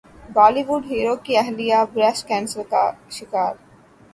[0.35, 2.83] بولی would hero کی اہلیہ بریسٹ کینسر کا
[3.17, 3.53] شکار